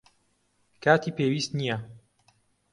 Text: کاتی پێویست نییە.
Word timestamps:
کاتی 0.83 1.11
پێویست 1.17 1.51
نییە. 1.59 1.77